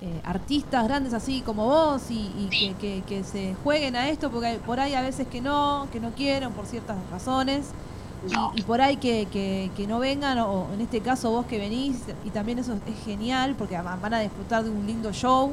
eh, 0.00 0.20
artistas 0.24 0.84
grandes 0.84 1.12
así 1.12 1.42
como 1.42 1.66
vos 1.66 2.10
y, 2.10 2.30
y 2.38 2.48
que, 2.48 2.74
que- 2.80 3.02
que 3.06 3.22
se 3.24 3.54
jueguen 3.62 3.96
a 3.96 4.08
esto, 4.08 4.30
porque 4.30 4.46
hay- 4.46 4.58
por 4.58 4.80
ahí 4.80 4.94
a 4.94 5.02
veces 5.02 5.26
que 5.26 5.40
no, 5.42 5.88
que 5.92 6.00
no 6.00 6.10
quieren 6.12 6.52
por 6.52 6.66
ciertas 6.66 6.96
razones. 7.10 7.66
y- 8.26 8.32
No. 8.32 8.50
Y, 8.56 8.62
por 8.62 8.80
ahí 8.80 8.96
que, 8.96 9.26
que- 9.30 9.70
que 9.76 9.86
no 9.86 9.98
vengan, 9.98 10.38
o 10.38 10.66
en 10.72 10.80
este 10.80 11.00
caso 11.00 11.30
vos 11.30 11.44
que 11.46 11.58
venís, 11.58 11.98
y 12.24 12.30
también 12.30 12.58
eso 12.58 12.72
es 12.86 13.04
genial, 13.04 13.54
porque 13.58 13.76
van 13.78 14.14
a 14.14 14.20
disfrutar 14.20 14.64
de 14.64 14.70
un 14.70 14.86
lindo 14.86 15.12
show, 15.12 15.52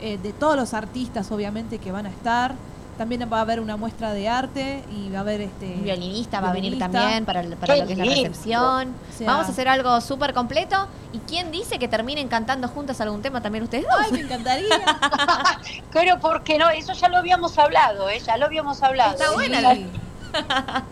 eh, 0.00 0.18
de 0.18 0.32
todos 0.32 0.56
los 0.56 0.74
artistas 0.74 1.30
obviamente 1.30 1.78
que 1.78 1.92
van 1.92 2.06
a 2.06 2.10
estar. 2.10 2.54
También 3.00 3.26
va 3.32 3.38
a 3.38 3.40
haber 3.40 3.60
una 3.60 3.78
muestra 3.78 4.12
de 4.12 4.28
arte 4.28 4.84
y 4.94 5.08
va 5.08 5.16
a 5.16 5.20
haber 5.22 5.40
este 5.40 5.64
Un 5.72 5.84
violinista 5.84 6.38
va 6.42 6.50
a 6.50 6.52
venir 6.52 6.78
también 6.78 7.24
para, 7.24 7.40
el- 7.40 7.56
para 7.56 7.74
lo 7.76 7.86
que 7.86 7.94
es 7.94 7.98
la 7.98 8.04
recepción. 8.04 8.94
O 9.08 9.16
sea- 9.16 9.26
Vamos 9.26 9.46
a 9.46 9.52
hacer 9.52 9.68
algo 9.68 9.98
súper 10.02 10.34
completo. 10.34 10.86
¿Y 11.14 11.18
quién 11.20 11.50
dice 11.50 11.78
que 11.78 11.88
terminen 11.88 12.28
cantando 12.28 12.68
juntas 12.68 13.00
algún 13.00 13.22
tema 13.22 13.40
también 13.40 13.64
ustedes 13.64 13.84
dos? 13.84 13.94
Ay, 14.04 14.12
me 14.12 14.20
encantaría. 14.20 14.68
Pero 15.94 16.20
porque 16.20 16.58
no, 16.58 16.68
eso 16.68 16.92
ya 16.92 17.08
lo 17.08 17.16
habíamos 17.16 17.56
hablado, 17.58 18.10
¿eh? 18.10 18.20
ya 18.20 18.36
lo 18.36 18.44
habíamos 18.44 18.82
hablado. 18.82 19.12
Está 19.12 19.30
buena 19.32 19.56
Sí. 19.56 19.62
la- 19.62 19.99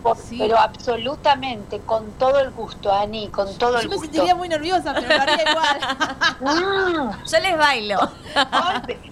Por- 0.03 0.17
Sí. 0.17 0.37
Pero 0.37 0.57
absolutamente, 0.59 1.79
con 1.79 2.11
todo 2.13 2.39
el 2.39 2.51
gusto, 2.51 2.91
Ani, 2.93 3.29
con 3.29 3.51
todo 3.57 3.77
el 3.77 3.83
Yo 3.83 3.89
me 3.89 3.95
gusto. 3.95 4.11
sentiría 4.11 4.35
muy 4.35 4.47
nerviosa, 4.49 4.93
pero 4.93 5.07
lo 5.07 5.21
haría 5.21 5.43
igual. 5.51 7.15
Yo 7.31 7.39
les 7.39 7.57
bailo. 7.57 7.99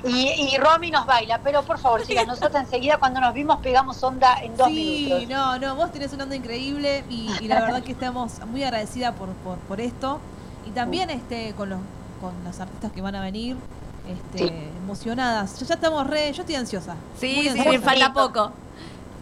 Y, 0.06 0.50
y 0.54 0.58
Romy 0.58 0.92
nos 0.92 1.06
baila, 1.06 1.40
pero 1.44 1.64
por 1.64 1.80
favor, 1.80 2.06
chicas, 2.06 2.28
nosotros 2.28 2.56
enseguida 2.56 2.98
cuando 2.98 3.20
nos 3.20 3.34
vimos 3.34 3.58
pegamos 3.62 4.02
onda 4.04 4.38
en 4.42 4.56
dos 4.56 4.68
sí, 4.68 5.08
minutos. 5.10 5.30
no, 5.30 5.60
no, 5.60 5.76
vos 5.76 5.92
tenés 5.92 6.14
una 6.14 6.24
onda 6.26 6.36
increíble 6.36 7.04
y, 7.10 7.30
y 7.42 7.48
la 7.48 7.62
verdad 7.62 7.82
que 7.84 7.92
estamos 7.94 8.34
muy 8.46 8.64
agradecidas 8.64 9.14
por, 9.16 9.30
por, 9.30 9.58
por 9.60 9.82
esto. 9.82 10.20
Y 10.66 10.72
también 10.72 11.10
este 11.10 11.54
con 11.56 11.70
los 11.70 11.80
con 12.22 12.34
los 12.44 12.60
artistas 12.60 12.92
que 12.92 13.02
van 13.02 13.16
a 13.16 13.22
venir, 13.22 13.56
este, 14.10 14.48
Sí. 14.48 14.54
emocionadas. 14.84 15.60
Ya, 15.60 15.68
ya 15.68 15.76
estamos 15.76 16.08
re, 16.08 16.32
yo 16.34 16.42
estoy 16.42 16.56
ansiosa. 16.56 16.96
Sí, 17.20 17.50
sí, 17.54 17.78
falta 17.80 18.12
poco. 18.14 18.52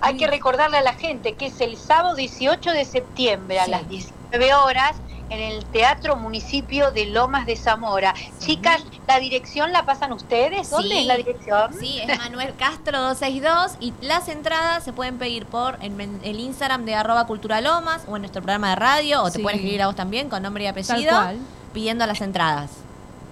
Hay 0.01 0.17
que 0.17 0.27
recordarle 0.27 0.77
a 0.77 0.81
la 0.83 0.93
gente 0.93 1.33
que 1.33 1.47
es 1.47 1.59
el 1.61 1.77
sábado 1.77 2.15
18 2.15 2.71
de 2.71 2.85
septiembre 2.85 3.59
a 3.59 3.65
Sí. 3.65 3.71
las 3.71 3.87
19 3.89 4.53
horas 4.53 4.95
en 5.31 5.39
el 5.41 5.65
Teatro 5.65 6.15
Municipio 6.17 6.91
de 6.91 7.07
Lomas 7.07 7.47
de 7.47 7.55
Zamora. 7.55 8.13
Chicas, 8.39 8.83
¿la 9.07 9.19
dirección 9.19 9.71
la 9.71 9.83
pasan 9.83 10.11
ustedes? 10.13 10.69
¿Dónde 10.69 10.89
Sí. 10.89 10.97
es 10.99 11.05
la 11.07 11.17
dirección? 11.17 11.73
Sí, 11.79 11.99
es 11.99 12.17
Manuel 12.19 12.53
Castro 12.55 13.01
262 13.01 13.77
y 13.79 13.93
las 14.05 14.27
entradas 14.27 14.83
se 14.83 14.93
pueden 14.93 15.17
pedir 15.17 15.47
por 15.47 15.79
el, 15.81 15.99
el 16.21 16.39
Instagram 16.39 16.85
de 16.85 16.93
arroba 16.93 17.25
culturalomas 17.25 18.03
o 18.07 18.15
en 18.17 18.21
nuestro 18.21 18.43
programa 18.43 18.69
de 18.69 18.75
radio 18.75 19.23
o 19.23 19.31
te 19.31 19.39
pueden 19.39 19.57
escribir 19.59 19.81
a 19.81 19.87
vos 19.87 19.95
también 19.95 20.29
con 20.29 20.43
nombre 20.43 20.63
y 20.63 20.67
Tal 20.67 20.73
apellido 20.79 21.11
cual. 21.15 21.39
pidiendo 21.73 22.05
las 22.05 22.21
entradas. 22.21 22.69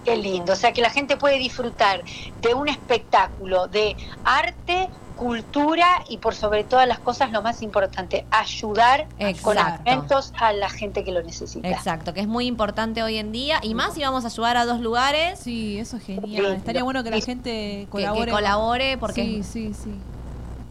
Qué 0.04 0.18
lindo, 0.18 0.52
o 0.52 0.56
sea 0.58 0.74
que 0.74 0.82
la 0.82 0.90
gente 0.90 1.16
puede 1.16 1.38
disfrutar 1.38 2.04
de 2.42 2.54
un 2.56 2.68
espectáculo 2.68 3.68
de 3.68 3.96
arte, 4.26 4.90
cultura 5.16 5.88
y 6.10 6.18
por 6.18 6.36
sobre 6.36 6.64
todas 6.64 6.88
las 6.88 7.00
cosas 7.00 7.32
lo 7.32 7.42
más 7.42 7.62
importante, 7.62 8.26
ayudar 8.32 9.08
con 9.42 9.58
Exacto. 9.58 9.84
alimentos 9.90 10.34
a 10.40 10.54
la 10.54 10.70
gente 10.70 11.04
que 11.04 11.12
lo 11.12 11.22
necesita. 11.24 11.70
Exacto, 11.70 12.14
que 12.14 12.20
es 12.22 12.28
muy 12.28 12.46
importante 12.48 13.04
hoy 13.04 13.18
en 13.18 13.32
día 13.32 13.60
y 13.62 13.74
más 13.76 13.94
si 13.94 14.02
vamos 14.02 14.24
a 14.26 14.28
ayudar 14.28 14.58
a 14.58 14.66
dos 14.66 14.80
lugares 14.80 15.40
Sí, 15.40 15.78
eso 15.80 15.98
es 15.98 16.04
genial. 16.04 16.54
Estaría 16.54 16.84
bueno 16.84 17.04
que 17.04 17.12
la 17.12 17.18
Sí. 17.18 17.22
gente 17.24 17.52
que, 17.52 17.88
colabore. 17.90 18.26
que 18.26 18.32
colabore 18.32 18.98
porque 18.98 19.24
Sí, 19.24 19.38
es- 19.40 19.48
sí, 19.48 19.74
sí. 19.74 19.92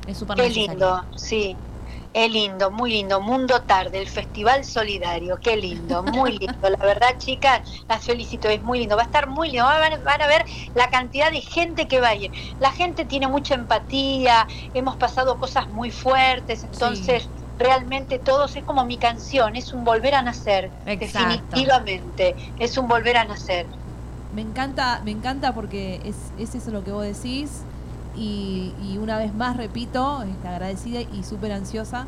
es 0.07 0.19
súper 0.19 0.37
Qué 0.37 0.43
necesario. 0.49 0.71
lindo, 0.71 1.05
sí. 1.17 1.57
Es 2.15 2.31
lindo, 2.31 2.71
muy 2.71 2.91
lindo. 2.93 3.21
Mundo 3.23 3.63
Tarde, 3.63 3.99
el 3.99 4.07
Festival 4.09 4.65
Solidario. 4.65 5.39
Qué 5.41 5.57
lindo, 5.57 6.03
muy 6.03 6.33
lindo. 6.39 6.69
La 6.69 6.77
verdad, 6.85 7.17
chicas, 7.19 7.63
las 7.89 8.05
felicito. 8.05 8.49
Es 8.49 8.63
muy 8.63 8.81
lindo. 8.81 8.97
Va 8.97 9.03
a 9.03 9.07
estar 9.07 9.29
muy 9.29 9.49
lindo. 9.51 9.65
Van, 9.65 9.93
a- 9.95 9.97
van 9.99 10.21
a 10.21 10.27
ver 10.27 10.45
la 10.75 10.91
cantidad 10.91 11.31
de 11.31 11.41
gente 11.41 11.89
que 11.89 12.01
va 12.01 12.09
a 12.09 12.15
ir. 12.15 12.31
La 12.61 12.71
gente 12.73 13.07
tiene 13.07 13.29
mucha 13.29 13.55
empatía. 13.55 14.47
Hemos 14.75 14.97
pasado 14.97 15.39
cosas 15.39 15.69
muy 15.71 15.91
fuertes. 15.91 16.65
Entonces, 16.65 17.29
realmente 17.59 18.19
todos 18.19 18.57
es 18.57 18.65
como 18.65 18.85
mi 18.85 18.99
canción. 18.99 19.57
Es 19.57 19.73
un 19.73 19.83
volver 19.85 20.15
a 20.15 20.21
nacer. 20.23 20.71
Exacto. 20.85 21.29
Definitivamente. 21.57 22.37
Es 22.59 22.77
un 22.77 22.89
volver 22.89 23.17
a 23.17 23.25
nacer. 23.25 23.65
Me 24.35 24.43
encanta, 24.43 25.01
me 25.05 25.11
encanta 25.13 25.55
porque 25.55 26.01
es, 26.05 26.17
es 26.39 26.55
eso 26.55 26.71
lo 26.73 26.85
que 26.85 26.91
vos 26.93 27.05
decís. 27.05 27.63
Y, 28.17 28.73
y 28.83 28.99
una 28.99 29.17
vez 29.17 29.35
más 29.35 29.57
repito, 29.57 30.23
este, 30.23 30.49
agradecida 30.49 31.01
y 31.01 31.25
súper 31.25 31.53
ansiosa. 31.53 32.07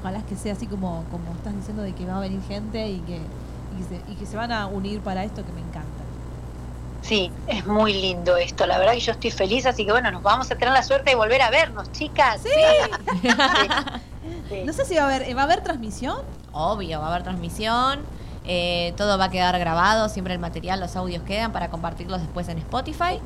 Ojalá 0.00 0.22
que 0.22 0.36
sea 0.36 0.52
así 0.52 0.66
como, 0.66 1.04
como 1.10 1.32
estás 1.32 1.54
diciendo 1.56 1.82
de 1.82 1.92
que 1.94 2.06
va 2.06 2.18
a 2.18 2.20
venir 2.20 2.40
gente 2.46 2.88
y 2.88 2.98
que, 3.00 3.16
y, 3.16 3.82
que 3.82 3.84
se, 3.88 4.12
y 4.12 4.14
que 4.16 4.26
se 4.26 4.36
van 4.36 4.52
a 4.52 4.66
unir 4.66 5.00
para 5.00 5.24
esto 5.24 5.44
que 5.44 5.52
me 5.52 5.60
encanta. 5.60 5.86
Sí, 7.02 7.30
es 7.46 7.64
muy 7.66 7.92
lindo 7.92 8.36
esto. 8.36 8.66
La 8.66 8.78
verdad 8.78 8.92
que 8.94 9.00
yo 9.00 9.12
estoy 9.12 9.30
feliz. 9.30 9.64
Así 9.64 9.84
que 9.84 9.92
bueno, 9.92 10.10
nos 10.10 10.22
vamos 10.22 10.50
a 10.50 10.56
tener 10.56 10.74
la 10.74 10.82
suerte 10.82 11.10
de 11.10 11.16
volver 11.16 11.40
a 11.40 11.50
vernos, 11.50 11.90
chicas. 11.92 12.42
Sí. 12.42 13.28
Sí. 14.48 14.62
No 14.64 14.72
sé 14.72 14.84
si 14.84 14.96
va 14.96 15.02
a 15.02 15.06
haber, 15.06 15.36
¿va 15.36 15.42
a 15.42 15.44
haber 15.44 15.62
transmisión? 15.62 16.18
Obvio, 16.52 17.00
va 17.00 17.06
a 17.06 17.10
haber 17.10 17.22
transmisión, 17.22 18.00
eh, 18.44 18.94
todo 18.96 19.18
va 19.18 19.26
a 19.26 19.30
quedar 19.30 19.58
grabado, 19.58 20.08
siempre 20.08 20.34
el 20.34 20.40
material, 20.40 20.80
los 20.80 20.96
audios 20.96 21.22
quedan 21.22 21.52
para 21.52 21.68
compartirlos 21.70 22.20
después 22.20 22.48
en 22.48 22.58
Spotify. 22.58 23.20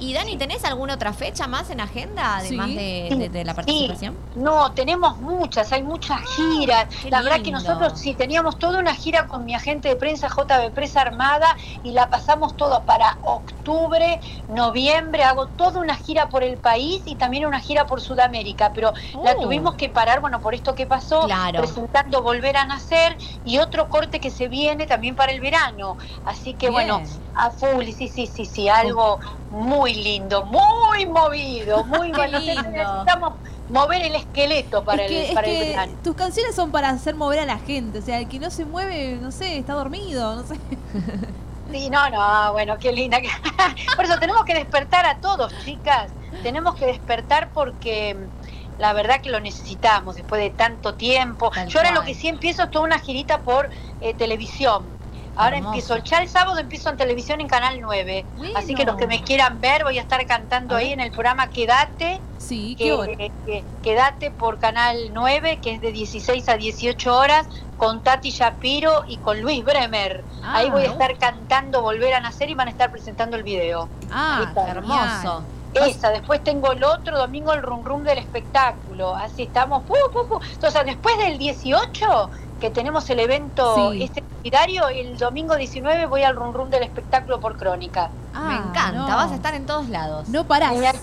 Y 0.00 0.12
Dani, 0.14 0.36
¿tenés 0.36 0.64
alguna 0.64 0.94
otra 0.94 1.12
fecha 1.12 1.48
más 1.48 1.70
en 1.70 1.80
agenda, 1.80 2.36
además 2.36 2.68
Sí. 2.68 2.76
de, 2.76 3.16
de- 3.18 3.28
de 3.30 3.44
la 3.44 3.52
Sí. 3.52 3.56
participación? 3.56 4.16
No, 4.36 4.72
tenemos 4.72 5.18
muchas, 5.18 5.72
hay 5.72 5.82
muchas 5.82 6.20
giras. 6.36 6.86
qué 7.02 7.10
la 7.10 7.20
verdad 7.22 7.38
que 7.38 7.44
lindo. 7.50 7.58
nosotros 7.60 7.98
sí 7.98 8.14
teníamos 8.14 8.58
toda 8.58 8.78
una 8.78 8.94
gira 8.94 9.26
con 9.26 9.44
mi 9.44 9.54
agente 9.56 9.88
de 9.88 9.96
prensa 9.96 10.28
JB 10.28 10.70
Presa 10.72 11.00
Armada 11.00 11.48
y 11.82 11.90
la 11.92 12.08
pasamos 12.10 12.56
todo 12.56 12.84
para 12.84 13.18
octubre, 13.22 14.20
noviembre. 14.46 15.24
Hago 15.24 15.48
toda 15.48 15.80
una 15.80 15.96
gira 15.96 16.28
por 16.28 16.44
el 16.44 16.58
país 16.58 17.02
y 17.04 17.16
también 17.16 17.46
una 17.46 17.60
gira 17.60 17.86
por 17.86 18.00
Sudamérica, 18.00 18.72
pero 18.72 18.92
la 19.24 19.32
Oh. 19.36 19.40
tuvimos 19.42 19.74
que 19.74 19.88
parar, 19.88 20.20
bueno, 20.20 20.40
por 20.40 20.54
esto 20.54 20.74
que 20.76 20.86
pasó, 20.86 21.22
Claro. 21.22 21.58
presentando 21.60 22.22
Volver 22.22 22.56
a 22.56 22.64
Nacer 22.66 23.16
y 23.44 23.58
otro 23.58 23.88
corte 23.88 24.20
que 24.20 24.30
se 24.30 24.46
viene 24.48 24.86
también 24.86 25.16
para 25.16 25.32
el 25.32 25.40
verano. 25.40 25.96
Así 26.24 26.54
que 26.54 26.70
Bien. 26.70 26.72
bueno, 26.72 27.02
a 27.34 27.50
full, 27.50 27.84
sí, 27.96 28.08
sí, 28.08 28.26
sí, 28.26 28.44
sí, 28.46 28.68
algo 28.68 29.18
muy 29.50 29.94
lindo, 29.94 30.44
muy 30.44 31.06
movido, 31.06 31.84
muy 31.86 32.12
bueno. 32.12 32.38
Necesitamos 32.40 33.34
mover 33.68 34.02
el 34.02 34.14
esqueleto 34.14 34.84
para 34.84 35.04
es 35.04 35.10
que, 35.10 35.20
el, 35.20 35.26
es 35.26 35.34
para 35.34 35.46
que 35.46 35.60
el 35.60 35.68
verano. 35.68 35.92
tus 36.02 36.14
canciones 36.16 36.54
son 36.54 36.70
para 36.70 36.90
hacer 36.90 37.14
mover 37.14 37.40
a 37.40 37.46
la 37.46 37.58
gente. 37.58 37.98
O 37.98 38.02
sea, 38.02 38.18
el 38.18 38.28
que 38.28 38.38
no 38.38 38.50
se 38.50 38.64
mueve, 38.64 39.18
no 39.20 39.30
sé, 39.30 39.58
está 39.58 39.74
dormido, 39.74 40.34
no 40.36 40.42
sé. 40.44 40.56
Sí, 41.70 41.90
no, 41.90 42.08
no, 42.08 42.52
bueno, 42.52 42.78
qué 42.78 42.92
linda. 42.92 43.18
Por 43.96 44.04
eso 44.06 44.18
tenemos 44.18 44.44
que 44.44 44.54
despertar 44.54 45.04
a 45.04 45.18
todos, 45.18 45.52
chicas. 45.64 46.10
Tenemos 46.42 46.74
que 46.76 46.86
despertar 46.86 47.50
porque 47.52 48.14
mm, 48.14 48.80
la 48.80 48.94
verdad 48.94 49.20
que 49.20 49.28
lo 49.28 49.38
necesitamos 49.40 50.16
después 50.16 50.40
de 50.40 50.48
tanto 50.50 50.94
tiempo. 50.94 51.50
Yo 51.68 51.80
ahora 51.80 51.92
lo 51.92 52.02
que 52.04 52.14
sí 52.14 52.28
empiezo 52.28 52.62
es 52.62 52.70
toda 52.70 52.86
una 52.86 52.98
girita 52.98 53.40
por 53.40 53.68
eh, 54.00 54.14
televisión. 54.14 54.97
Ahora 55.38 55.56
Hermoso. 55.58 55.74
empiezo, 55.94 55.96
ya 56.04 56.18
el 56.22 56.28
sábado 56.28 56.58
empiezo 56.58 56.90
en 56.90 56.96
televisión 56.96 57.40
en 57.40 57.48
Canal 57.48 57.80
9. 57.80 58.26
Bueno. 58.36 58.58
Así 58.58 58.74
que 58.74 58.84
los 58.84 58.96
que 58.96 59.06
me 59.06 59.22
quieran 59.22 59.60
ver, 59.60 59.84
voy 59.84 59.98
a 59.98 60.02
estar 60.02 60.24
cantando 60.26 60.76
ahí 60.76 60.92
en 60.92 61.00
el 61.00 61.10
programa 61.12 61.48
Quédate. 61.48 62.20
Sí, 62.38 62.74
que, 62.76 62.84
qué 62.84 62.92
hora. 62.92 63.16
que- 63.16 63.64
quédate 63.82 64.30
por 64.30 64.58
Canal 64.58 64.96
9, 65.12 65.58
que 65.62 65.74
es 65.74 65.80
de 65.80 65.92
16 65.92 66.48
a 66.48 66.56
18 66.56 67.16
horas, 67.16 67.46
con 67.76 68.02
Tati 68.02 68.30
Shapiro 68.30 69.04
y 69.06 69.18
con 69.18 69.40
Luis 69.40 69.64
Bremer. 69.64 70.24
Ah, 70.42 70.56
Ahí 70.56 70.70
voy 70.70 70.82
a 70.82 70.86
estar 70.90 71.16
cantando 71.18 71.82
Volver 71.82 72.14
a 72.14 72.20
Nacer 72.20 72.50
y 72.50 72.54
van 72.54 72.66
a 72.68 72.70
estar 72.72 72.90
presentando 72.90 73.36
el 73.36 73.44
video. 73.44 73.88
Ah, 74.10 74.52
Hermoso. 74.68 75.42
Esa, 75.74 76.10
después 76.10 76.42
tengo 76.42 76.72
el 76.72 76.82
otro 76.82 77.18
domingo 77.18 77.52
el 77.52 77.62
rum 77.62 77.84
rum 77.84 78.02
del 78.02 78.18
espectáculo. 78.18 79.14
Así 79.14 79.42
estamos. 79.42 79.84
pu, 79.84 79.94
pu, 80.12 80.26
pu. 80.26 80.40
Entonces, 80.52 80.84
después 80.86 81.16
del 81.18 81.38
18, 81.38 82.30
que 82.60 82.70
tenemos 82.70 83.08
el 83.10 83.20
evento 83.20 83.92
Sí. 83.92 84.02
este 84.02 84.22
solidario, 84.36 84.88
el 84.88 85.16
domingo 85.16 85.56
19 85.56 86.06
voy 86.06 86.22
al 86.22 86.34
rum 86.36 86.52
rum 86.52 86.70
del 86.70 86.82
espectáculo 86.82 87.40
por 87.40 87.56
crónica. 87.56 88.10
Ah, 88.34 88.48
Me 88.48 88.54
encanta, 88.56 88.92
no. 88.92 89.06
vas 89.06 89.32
a 89.32 89.34
estar 89.34 89.54
en 89.54 89.66
todos 89.66 89.88
lados. 89.88 90.28
No 90.28 90.44
parás. 90.46 90.72
Y 90.74 90.84
hay, 90.84 90.96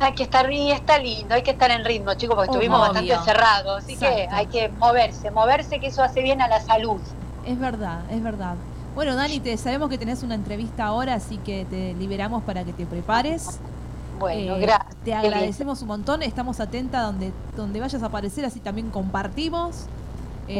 hay 0.00 0.12
que 0.14 0.22
estar 0.22 0.50
y 0.52 0.70
está 0.70 0.98
lindo, 0.98 1.34
hay 1.34 1.42
que 1.42 1.50
estar 1.52 1.70
en 1.70 1.84
ritmo, 1.84 2.14
chicos, 2.14 2.36
porque 2.36 2.50
estuvimos 2.50 2.78
Obvio. 2.80 2.88
bastante 2.92 3.12
encerrados. 3.14 3.82
Así 3.84 3.96
que 3.96 4.28
hay 4.30 4.46
que 4.46 4.68
moverse, 4.68 5.30
moverse, 5.30 5.80
que 5.80 5.88
eso 5.88 6.02
hace 6.02 6.22
bien 6.22 6.40
a 6.40 6.48
la 6.48 6.60
salud. 6.60 7.00
Es 7.44 7.58
verdad, 7.58 8.00
es 8.10 8.22
verdad. 8.22 8.54
Bueno, 8.94 9.16
Dani, 9.16 9.40
te 9.40 9.56
sabemos 9.56 9.88
que 9.88 9.98
tenés 9.98 10.22
una 10.22 10.34
entrevista 10.34 10.84
ahora, 10.84 11.14
así 11.14 11.38
que 11.38 11.64
te 11.64 11.94
liberamos 11.94 12.42
para 12.42 12.62
que 12.64 12.72
te 12.72 12.84
prepares. 12.86 13.58
Bueno, 14.18 14.56
Eh, 14.56 14.60
gracias. 14.60 14.94
Te 15.04 15.14
agradecemos 15.14 15.82
un 15.82 15.88
montón, 15.88 16.22
estamos 16.22 16.60
atentas 16.60 17.02
donde, 17.06 17.32
donde 17.56 17.80
vayas 17.80 18.02
a 18.02 18.06
aparecer, 18.06 18.44
así 18.44 18.60
también 18.60 18.90
compartimos. 18.90 19.86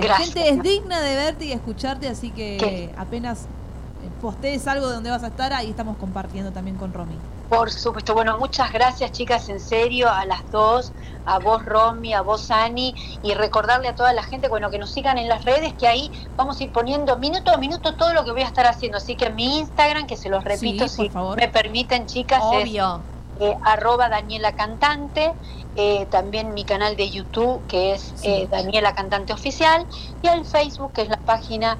Eh, 0.00 0.08
la 0.08 0.16
gente 0.16 0.48
es 0.48 0.62
digna 0.62 1.00
de 1.00 1.16
verte 1.16 1.44
y 1.44 1.52
escucharte, 1.52 2.08
así 2.08 2.30
que 2.30 2.56
Qué 2.58 2.94
apenas 2.96 3.42
eh, 3.42 4.08
postees 4.20 4.66
algo 4.66 4.88
de 4.88 4.94
donde 4.94 5.10
vas 5.10 5.22
a 5.22 5.28
estar, 5.28 5.52
ahí 5.52 5.70
estamos 5.70 5.96
compartiendo 5.98 6.50
también 6.52 6.76
con 6.76 6.92
Romy. 6.92 7.14
Por 7.48 7.70
supuesto, 7.70 8.14
bueno, 8.14 8.38
muchas 8.38 8.72
gracias 8.72 9.12
chicas, 9.12 9.50
en 9.50 9.60
serio, 9.60 10.08
a 10.10 10.24
las 10.24 10.50
dos, 10.50 10.92
a 11.26 11.38
vos 11.38 11.62
Romy, 11.66 12.14
a 12.14 12.22
vos 12.22 12.50
Ani, 12.50 12.94
y 13.22 13.34
recordarle 13.34 13.88
a 13.88 13.94
toda 13.94 14.14
la 14.14 14.22
gente, 14.22 14.48
bueno, 14.48 14.70
que 14.70 14.78
nos 14.78 14.90
sigan 14.90 15.18
en 15.18 15.28
las 15.28 15.44
redes, 15.44 15.74
que 15.74 15.86
ahí 15.86 16.10
vamos 16.34 16.58
a 16.58 16.64
ir 16.64 16.72
poniendo 16.72 17.18
minuto 17.18 17.50
a 17.50 17.58
minuto 17.58 17.94
todo 17.94 18.14
lo 18.14 18.24
que 18.24 18.32
voy 18.32 18.40
a 18.40 18.46
estar 18.46 18.66
haciendo. 18.66 18.96
Así 18.96 19.16
que 19.16 19.28
mi 19.28 19.58
Instagram, 19.58 20.06
que 20.06 20.16
se 20.16 20.30
los 20.30 20.42
repito, 20.44 20.88
Sí, 20.88 20.96
por 20.96 21.06
si 21.06 21.10
favor. 21.10 21.36
me 21.36 21.48
permiten 21.48 22.06
chicas, 22.06 22.42
es 22.54 22.62
Obvio. 22.62 23.00
Eh, 23.40 23.56
arroba 23.64 24.08
Daniela 24.08 24.52
Cantante, 24.52 25.32
eh, 25.76 26.06
también 26.10 26.52
mi 26.54 26.64
canal 26.64 26.96
de 26.96 27.10
YouTube 27.10 27.60
que 27.66 27.92
es 27.94 28.12
Sí. 28.16 28.28
eh, 28.28 28.48
Daniela 28.50 28.94
Cantante 28.94 29.32
Oficial 29.32 29.86
y 30.22 30.28
el 30.28 30.44
Facebook 30.44 30.92
que 30.92 31.02
es 31.02 31.08
la 31.08 31.16
página 31.18 31.78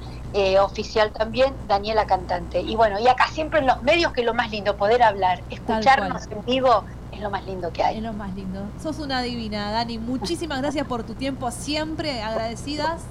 oficial 0.63 1.11
también 1.11 1.53
Daniela 1.67 2.07
Cantante. 2.07 2.59
Y 2.59 2.75
bueno, 2.75 2.99
y 2.99 3.07
acá 3.07 3.27
siempre 3.31 3.59
en 3.59 3.67
los 3.67 3.83
medios 3.83 4.11
que 4.13 4.21
es 4.21 4.25
lo 4.25 4.33
más 4.33 4.49
lindo, 4.49 4.75
poder 4.77 5.03
hablar, 5.03 5.43
escucharnos 5.51 6.25
en 6.25 6.43
vivo 6.43 6.83
es 7.11 7.19
lo 7.21 7.29
más 7.29 7.45
lindo 7.45 7.71
que 7.71 7.81
Es 7.83 7.87
hay. 7.89 8.01
lo 8.01 8.13
más 8.13 8.33
lindo. 8.33 8.61
Sos 8.81 8.97
una 8.97 9.21
divina, 9.21 9.71
Dani. 9.71 9.99
Muchísimas 9.99 10.59
gracias 10.59 10.87
por 10.87 11.03
tu 11.03 11.13
tiempo, 11.13 11.51
siempre 11.51 12.23
agradecidas. 12.23 13.03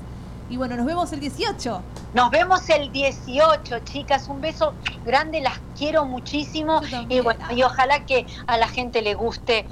Y 0.53 0.59
bueno, 0.59 0.77
nos 0.77 0.85
vemos 0.85 1.11
el 1.15 1.21
18. 1.21 1.83
Nos 2.13 2.31
vemos 2.31 2.69
el 2.69 2.93
18, 2.93 3.79
chicas, 3.85 4.29
un 4.29 4.43
beso 4.43 4.75
grande, 5.07 5.41
las 5.41 5.59
quiero 5.79 6.05
muchísimo 6.05 6.83
y 7.09 7.21
bueno, 7.21 7.41
y 7.51 7.63
ojalá 7.63 8.05
que 8.05 8.27
a 8.47 8.59
la 8.59 8.69
gente 8.69 9.01
le 9.01 9.15
guste 9.15 9.67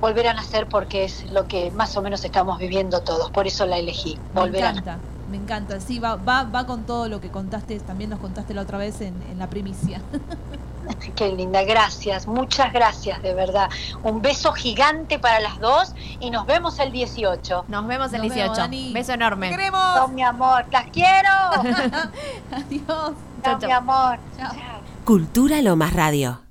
volver 0.00 0.28
a 0.28 0.32
nacer 0.32 0.66
porque 0.66 1.04
es 1.04 1.30
lo 1.30 1.46
que 1.46 1.70
más 1.72 1.94
o 1.98 2.00
menos 2.00 2.24
estamos 2.24 2.58
viviendo 2.58 3.02
todos, 3.02 3.30
por 3.30 3.46
eso 3.46 3.66
la 3.66 3.76
elegí, 3.76 4.18
volver 4.32 4.62
me 4.62 4.68
a 4.68 4.72
nacer. 4.72 4.94
encanta, 4.94 5.04
me 5.26 5.36
encanta. 5.36 5.78
Sí, 5.78 5.98
va, 5.98 6.16
va, 6.16 6.44
va 6.44 6.64
con 6.64 6.86
todo 6.86 7.06
lo 7.10 7.20
que 7.20 7.30
contaste, 7.30 7.78
también 7.80 8.08
nos 8.08 8.18
contaste 8.20 8.54
la 8.54 8.62
otra 8.62 8.78
vez 8.78 9.02
en, 9.02 9.22
en 9.30 9.38
la 9.38 9.50
primicia. 9.50 10.00
Qué 11.16 11.32
linda, 11.32 11.62
gracias, 11.62 12.26
muchas 12.26 12.72
gracias, 12.72 13.22
de 13.22 13.34
verdad. 13.34 13.68
Un 14.02 14.22
beso 14.22 14.52
gigante 14.52 15.18
para 15.18 15.40
las 15.40 15.58
dos 15.60 15.94
y 16.20 16.30
nos 16.30 16.46
vemos 16.46 16.78
el 16.78 16.92
18. 16.92 17.64
Nos 17.68 17.86
vemos 17.86 18.12
el 18.12 18.22
Nos 18.22 18.32
18. 18.34 18.42
vemos, 18.42 18.56
Dani. 18.58 18.92
Beso 18.92 19.12
enorme. 19.12 19.50
¡Queremos! 19.50 20.00
Oh, 20.02 20.08
mi 20.08 20.22
amor, 20.22 20.64
las 20.70 20.86
quiero. 20.90 21.28
Adiós. 22.52 23.12
Chau, 23.42 23.58
chau. 23.58 23.66
mi 23.66 23.72
amor. 23.72 24.18
Chao. 24.36 24.52
Cultura 25.04 25.62
Lomas 25.62 25.92
Radio. 25.92 26.47